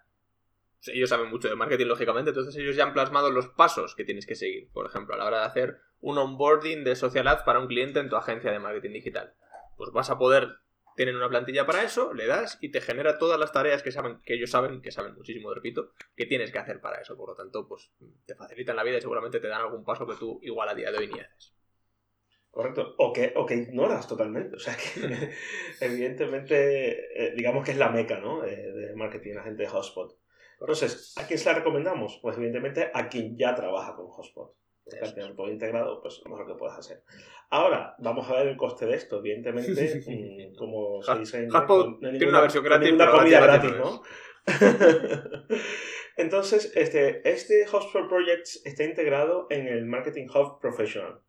Ellos 0.87 1.09
saben 1.09 1.29
mucho 1.29 1.47
de 1.49 1.55
marketing, 1.55 1.85
lógicamente, 1.87 2.29
entonces 2.31 2.55
ellos 2.55 2.75
ya 2.75 2.83
han 2.85 2.93
plasmado 2.93 3.29
los 3.29 3.49
pasos 3.49 3.95
que 3.95 4.03
tienes 4.05 4.25
que 4.25 4.35
seguir. 4.35 4.69
Por 4.71 4.85
ejemplo, 4.87 5.13
a 5.13 5.17
la 5.17 5.25
hora 5.25 5.39
de 5.41 5.45
hacer 5.45 5.77
un 5.99 6.17
onboarding 6.17 6.83
de 6.83 6.95
social 6.95 7.27
ads 7.27 7.43
para 7.43 7.59
un 7.59 7.67
cliente 7.67 7.99
en 7.99 8.09
tu 8.09 8.15
agencia 8.15 8.49
de 8.51 8.59
marketing 8.59 8.93
digital. 8.93 9.33
Pues 9.77 9.91
vas 9.91 10.09
a 10.09 10.17
poder. 10.17 10.47
Tienen 11.01 11.15
una 11.15 11.29
plantilla 11.29 11.65
para 11.65 11.81
eso, 11.81 12.13
le 12.13 12.27
das 12.27 12.59
y 12.61 12.69
te 12.69 12.79
genera 12.79 13.17
todas 13.17 13.39
las 13.39 13.51
tareas 13.51 13.81
que 13.81 13.91
saben, 13.91 14.21
que 14.23 14.35
ellos 14.35 14.51
saben, 14.51 14.83
que 14.83 14.91
saben 14.91 15.15
muchísimo, 15.15 15.51
repito, 15.51 15.93
que 16.15 16.27
tiees 16.27 16.51
que 16.51 16.59
hacer 16.59 16.79
para 16.79 17.01
eso. 17.01 17.17
Por 17.17 17.29
lo 17.29 17.35
tanto, 17.35 17.67
pues 17.67 17.91
te 18.27 18.35
facilitan 18.35 18.75
la 18.75 18.83
vida 18.83 18.99
y 18.99 19.01
seguramente 19.01 19.39
te 19.39 19.47
dan 19.47 19.61
algún 19.61 19.83
paso 19.83 20.05
que 20.05 20.13
tú 20.13 20.39
igual 20.43 20.69
a 20.69 20.75
día 20.75 20.91
de 20.91 20.99
hoy 20.99 21.07
ni 21.07 21.19
haces. 21.19 21.55
¿Correcto? 22.51 22.93
O 22.99 23.11
que, 23.11 23.33
o 23.35 23.47
que 23.47 23.55
ignoras 23.55 24.07
totalmente. 24.07 24.57
O 24.57 24.59
sea 24.59 24.77
que, 24.77 25.31
evidentemente, 25.83 26.99
eh, 27.15 27.33
digamos 27.35 27.65
que 27.65 27.71
es 27.71 27.77
la 27.77 27.89
meca, 27.89 28.19
¿no? 28.19 28.45
Eh, 28.45 28.71
de 28.71 28.95
marketing, 28.95 29.33
la 29.33 29.43
gente 29.43 29.63
de 29.63 29.69
HubSpot. 29.69 30.15
Entonces, 30.59 31.15
¿a 31.17 31.25
quién 31.25 31.39
se 31.39 31.49
la 31.49 31.57
recomendamos? 31.57 32.19
Pues 32.21 32.37
evidentemente 32.37 32.91
a 32.93 33.09
quien 33.09 33.35
ya 33.35 33.55
trabaja 33.55 33.95
con 33.95 34.05
HubSpot. 34.05 34.55
Al 34.99 35.51
integrado, 35.51 36.01
pues 36.01 36.21
lo 36.23 36.31
mejor 36.31 36.47
que 36.47 36.53
puedes 36.55 36.77
hacer. 36.77 37.03
Ahora, 37.49 37.95
vamos 37.99 38.29
a 38.29 38.35
ver 38.35 38.47
el 38.47 38.57
coste 38.57 38.85
de 38.85 38.95
esto. 38.95 39.19
Evidentemente, 39.19 40.03
mm, 40.05 40.55
como 40.55 41.01
se 41.01 41.19
dice 41.19 41.43
en 41.43 41.47
no 41.47 41.97
tiene 41.99 42.27
una 42.27 42.41
versión 42.41 42.63
gratis, 42.63 42.93
pero 42.97 43.11
comida 43.11 43.41
gratis 43.41 43.71
no. 43.77 44.01
Entonces, 46.17 46.71
este, 46.75 47.27
este 47.29 47.65
HubSpot 47.65 48.07
Projects 48.07 48.61
está 48.65 48.83
integrado 48.83 49.47
en 49.49 49.67
el 49.67 49.85
Marketing 49.85 50.27
Hub 50.27 50.59
Professional. 50.59 51.21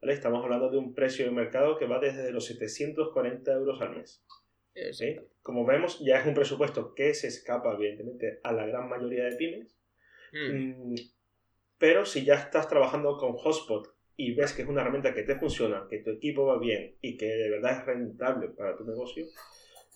¿vale? 0.00 0.12
Estamos 0.12 0.42
hablando 0.44 0.70
de 0.70 0.78
un 0.78 0.94
precio 0.94 1.24
de 1.24 1.30
mercado 1.30 1.76
que 1.76 1.86
va 1.86 1.98
desde 1.98 2.30
los 2.32 2.46
740 2.46 3.52
euros 3.52 3.80
al 3.80 3.96
mes. 3.96 4.24
¿sí? 4.92 5.16
Como 5.42 5.64
vemos, 5.64 6.00
ya 6.04 6.20
es 6.20 6.26
un 6.26 6.34
presupuesto 6.34 6.94
que 6.94 7.14
se 7.14 7.28
escapa, 7.28 7.72
evidentemente, 7.74 8.40
a 8.42 8.52
la 8.52 8.66
gran 8.66 8.88
mayoría 8.88 9.24
de 9.24 9.36
pymes. 9.36 9.78
Mm. 10.32 10.94
Pero 11.78 12.04
si 12.04 12.24
ya 12.24 12.34
estás 12.34 12.68
trabajando 12.68 13.16
con 13.18 13.34
Hotspot 13.34 13.94
y 14.16 14.34
ves 14.34 14.52
que 14.52 14.62
es 14.62 14.68
una 14.68 14.80
herramienta 14.80 15.12
que 15.12 15.22
te 15.22 15.36
funciona, 15.36 15.86
que 15.88 15.98
tu 15.98 16.10
equipo 16.10 16.46
va 16.46 16.58
bien 16.58 16.96
y 17.02 17.16
que 17.16 17.26
de 17.26 17.50
verdad 17.50 17.78
es 17.78 17.86
rentable 17.86 18.48
para 18.48 18.76
tu 18.76 18.84
negocio, 18.84 19.26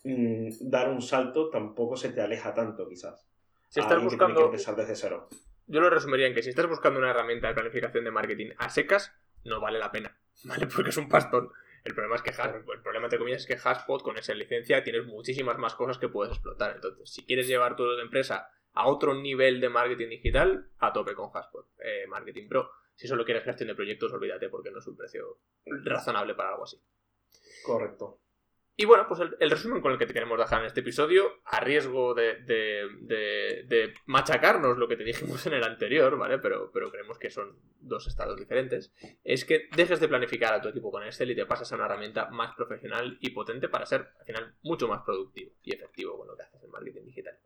mm, 0.05 0.49
dar 0.61 0.91
un 0.91 1.01
salto 1.01 1.49
tampoco 1.49 1.97
se 1.97 2.11
te 2.11 2.21
aleja 2.21 2.53
tanto, 2.55 2.89
quizás. 2.89 3.27
Si 3.69 3.81
estás 3.81 3.95
que 3.95 4.01
que 4.01 4.05
buscando, 4.05 4.45
empezar 4.47 4.77
desde 4.77 4.97
cero. 4.97 5.29
yo 5.67 5.81
lo 5.81 5.89
resumiría 5.89 6.27
en 6.27 6.35
que 6.35 6.43
si 6.43 6.51
estás 6.51 6.69
buscando 6.69 6.99
una 6.99 7.11
herramienta 7.11 7.49
de 7.49 7.55
planificación 7.55 8.05
de 8.05 8.11
marketing 8.11 8.51
a 8.59 8.69
secas, 8.69 9.13
no 9.45 9.61
vale 9.61 9.79
la 9.79 9.91
pena, 9.91 10.17
¿vale? 10.45 10.67
Porque 10.67 10.91
es 10.91 10.97
un 10.97 11.09
pastón. 11.09 11.51
El 11.83 11.95
problema 11.95 12.17
es 12.17 12.23
que 12.23 12.31
el 12.31 12.83
problema 12.83 13.07
entre 13.07 13.19
comillas 13.19 13.41
es 13.41 13.47
que 13.47 13.57
Haspot 13.69 14.03
con 14.03 14.19
esa 14.19 14.35
licencia 14.35 14.85
tienes 14.85 15.07
muchísimas 15.07 15.57
más 15.57 15.75
cosas 15.75 15.97
que 15.97 16.09
puedes 16.09 16.31
explotar. 16.31 16.73
Entonces, 16.75 17.09
si 17.09 17.25
quieres 17.25 17.47
llevar 17.47 17.75
tu 17.75 17.91
empresa 17.99 18.51
a 18.75 18.87
otro 18.89 19.15
nivel 19.15 19.61
de 19.61 19.69
marketing 19.69 20.09
digital, 20.09 20.71
a 20.79 20.93
tope 20.93 21.15
con 21.15 21.31
Haspot, 21.35 21.69
eh, 21.79 22.07
Marketing 22.09 22.49
Pro. 22.49 22.71
Si 22.95 23.09
solo 23.09 23.25
quieres 23.25 23.45
gestión 23.45 23.69
de 23.69 23.75
proyectos, 23.75 24.13
olvídate 24.13 24.49
porque 24.49 24.71
no 24.71 24.79
es 24.79 24.87
un 24.87 24.97
precio 24.97 25.39
razonable 25.65 26.35
para 26.35 26.51
algo 26.51 26.65
así. 26.65 26.79
Correcto. 27.65 28.21
Y 28.77 28.87
bueno, 28.87 29.05
pues 29.07 29.21
el, 29.21 29.37
el 29.41 29.51
resumen 29.51 29.83
con 29.83 29.93
el 29.93 29.99
que 29.99 30.07
te 30.07 30.15
queremos 30.15 30.39
dejar 30.39 30.61
en 30.61 30.67
este 30.67 30.81
episodio, 30.81 31.41
a 31.45 31.61
riesgo 31.61 32.15
de, 32.15 32.37
de- 32.45 32.89
de- 33.01 33.65
de 33.67 33.95
machacarnos 34.07 34.79
lo 34.79 34.89
que 34.89 34.97
te 34.97 35.05
dijimos 35.05 35.45
en 35.47 35.53
el 35.55 35.65
anterior, 35.65 36.17
¿vale? 36.17 36.39
Pero, 36.39 36.71
pero 36.73 36.91
creemos 36.91 37.19
que 37.19 37.29
son 37.31 37.59
dos 37.79 38.07
estados 38.07 38.39
diferentes, 38.39 38.91
es 39.23 39.45
que 39.45 39.69
dejes 39.77 40.01
de 40.01 40.09
planificar 40.09 40.55
a 40.55 40.63
tu 40.63 40.69
equipo 40.69 40.91
con 40.91 41.03
Excel 41.05 41.31
y 41.31 41.37
te 41.37 41.45
pases 41.45 41.71
a 41.73 41.75
una 41.75 41.85
herramienta 41.87 42.31
más 42.31 42.55
profesional 42.55 43.19
y 43.21 43.31
potente 43.31 43.69
para 43.69 43.85
ser, 43.85 44.09
al 44.19 44.25
final, 44.25 44.55
mucho 44.63 44.89
más 44.89 45.03
productivo 45.05 45.53
y 45.63 45.75
efectivo 45.75 46.17
con 46.17 46.29
lo 46.29 46.37
que 46.37 46.45
haces 46.45 46.63
en 46.63 46.71
marketing 46.71 47.05
digital. 47.05 47.39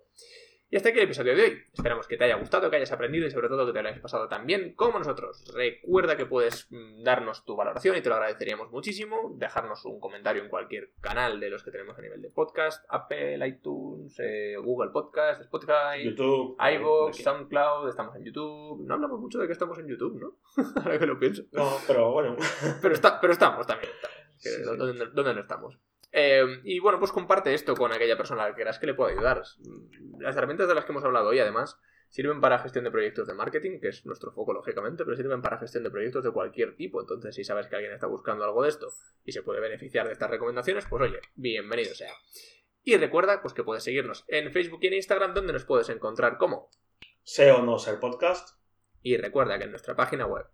Y 0.70 0.76
hasta 0.76 0.88
aquí 0.88 0.98
el 0.98 1.04
episodio 1.04 1.36
de 1.36 1.42
hoy. 1.42 1.62
Esperamos 1.72 2.08
que 2.08 2.16
te 2.16 2.24
haya 2.24 2.36
gustado, 2.36 2.68
que 2.68 2.76
hayas 2.76 2.90
aprendido 2.90 3.26
y 3.26 3.30
sobre 3.30 3.48
todo 3.48 3.66
que 3.66 3.72
te 3.72 3.82
lo 3.82 3.88
hayas 3.88 4.00
pasado 4.00 4.28
tan 4.28 4.46
bien 4.46 4.74
como 4.74 4.98
nosotros. 4.98 5.44
Recuerda 5.54 6.16
que 6.16 6.26
puedes 6.26 6.66
mm, 6.70 7.02
darnos 7.04 7.44
tu 7.44 7.54
valoración 7.54 7.96
y 7.96 8.00
te 8.00 8.08
lo 8.08 8.16
agradeceríamos 8.16 8.70
muchísimo. 8.72 9.34
Dejarnos 9.36 9.84
un 9.84 10.00
comentario 10.00 10.42
en 10.42 10.48
cualquier 10.48 10.90
canal 11.00 11.38
de 11.38 11.50
los 11.50 11.62
que 11.62 11.70
tenemos 11.70 11.96
a 11.98 12.02
nivel 12.02 12.22
de 12.22 12.30
podcast, 12.30 12.84
Apple, 12.88 13.46
iTunes, 13.46 14.18
eh, 14.18 14.56
Google 14.56 14.90
Podcast, 14.90 15.42
Spotify, 15.42 16.02
YouTube. 16.02 16.56
iVoox. 16.58 17.22
SoundCloud, 17.22 17.88
estamos 17.88 18.16
en 18.16 18.24
YouTube. 18.24 18.84
No 18.84 18.94
hablamos 18.94 19.20
mucho 19.20 19.38
de 19.38 19.46
que 19.46 19.52
estamos 19.52 19.78
en 19.78 19.86
YouTube, 19.86 20.18
¿no? 20.18 20.38
Ahora 20.82 20.98
que 20.98 21.06
lo 21.06 21.18
pienso. 21.18 21.44
No, 21.52 21.76
pero 21.86 22.10
bueno. 22.12 22.36
Pero, 22.80 22.94
está, 22.94 23.20
pero 23.20 23.32
estamos 23.32 23.66
también. 23.66 23.92
estamos. 23.92 24.16
Que 24.42 24.48
Sí, 24.48 24.56
sí. 24.56 24.62
¿Dónde, 24.64 25.06
dónde 25.12 25.34
no 25.34 25.40
estamos? 25.40 25.78
Eh, 26.16 26.60
y 26.62 26.78
bueno, 26.78 27.00
pues 27.00 27.10
comparte 27.10 27.52
esto 27.54 27.74
con 27.74 27.92
aquella 27.92 28.16
persona 28.16 28.44
a 28.44 28.48
la 28.48 28.54
que 28.54 28.62
creas 28.62 28.78
que 28.78 28.86
le 28.86 28.94
pueda 28.94 29.10
ayudar. 29.10 29.42
Las 30.20 30.36
herramientas 30.36 30.68
de 30.68 30.74
las 30.76 30.84
que 30.84 30.92
hemos 30.92 31.04
hablado 31.04 31.30
hoy, 31.30 31.40
además, 31.40 31.76
sirven 32.08 32.40
para 32.40 32.60
gestión 32.60 32.84
de 32.84 32.92
proyectos 32.92 33.26
de 33.26 33.34
marketing, 33.34 33.80
que 33.80 33.88
es 33.88 34.06
nuestro 34.06 34.30
foco, 34.30 34.52
lógicamente, 34.52 35.04
pero 35.04 35.16
sirven 35.16 35.42
para 35.42 35.58
gestión 35.58 35.82
de 35.82 35.90
proyectos 35.90 36.22
de 36.22 36.30
cualquier 36.30 36.76
tipo. 36.76 37.00
Entonces, 37.00 37.34
si 37.34 37.42
sabes 37.42 37.66
que 37.66 37.74
alguien 37.74 37.92
está 37.92 38.06
buscando 38.06 38.44
algo 38.44 38.62
de 38.62 38.68
esto 38.68 38.92
y 39.24 39.32
se 39.32 39.42
puede 39.42 39.58
beneficiar 39.58 40.06
de 40.06 40.12
estas 40.12 40.30
recomendaciones, 40.30 40.86
pues 40.88 41.02
oye, 41.02 41.18
bienvenido 41.34 41.92
sea. 41.96 42.12
Y 42.84 42.96
recuerda 42.96 43.42
pues 43.42 43.52
que 43.52 43.64
puedes 43.64 43.82
seguirnos 43.82 44.24
en 44.28 44.52
Facebook 44.52 44.78
y 44.82 44.86
en 44.86 44.94
Instagram, 44.94 45.34
donde 45.34 45.52
nos 45.52 45.64
puedes 45.64 45.88
encontrar 45.88 46.38
como. 46.38 46.70
Sea 47.24 47.56
o 47.56 47.62
no 47.62 47.80
ser 47.80 47.98
podcast. 47.98 48.56
Y 49.02 49.16
recuerda 49.16 49.58
que 49.58 49.64
en 49.64 49.70
nuestra 49.70 49.96
página 49.96 50.26
web 50.26 50.46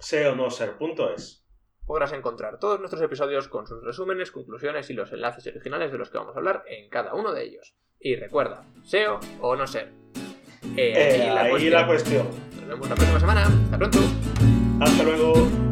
Sea 0.00 0.34
podrás 1.88 2.12
encontrar 2.12 2.58
todos 2.58 2.78
nuestros 2.78 3.02
episodios 3.02 3.48
con 3.48 3.66
sus 3.66 3.82
resúmenes, 3.82 4.30
conclusiones 4.30 4.90
y 4.90 4.92
los 4.92 5.10
enlaces 5.10 5.46
originales 5.46 5.90
de 5.90 5.96
los 5.96 6.10
que 6.10 6.18
vamos 6.18 6.36
a 6.36 6.38
hablar 6.38 6.62
en 6.68 6.90
cada 6.90 7.14
uno 7.14 7.32
de 7.32 7.44
ellos. 7.44 7.74
Y 7.98 8.14
recuerda, 8.14 8.62
SEO 8.84 9.18
o 9.40 9.56
no 9.56 9.66
ser. 9.66 9.90
Eh, 10.76 11.30
la 11.34 11.42
ahí 11.42 11.50
cuestión. 11.50 11.72
la 11.72 11.86
cuestión. 11.86 12.28
Nos 12.60 12.68
vemos 12.68 12.88
la 12.90 12.94
próxima 12.94 13.20
semana. 13.20 13.42
Hasta 13.44 13.78
pronto. 13.78 13.98
Hasta 14.80 15.02
luego. 15.02 15.67